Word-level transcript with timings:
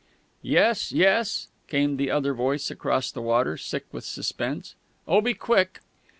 "Yes, 0.41 0.91
yes!" 0.91 1.49
came 1.67 1.95
the 1.97 2.09
other 2.09 2.33
voice 2.33 2.71
across 2.71 3.11
the 3.11 3.21
water, 3.21 3.55
sick 3.55 3.85
with 3.91 4.03
suspense. 4.03 4.73
"_Oh, 5.07 5.23
be 5.23 5.35
quick! 5.35 5.81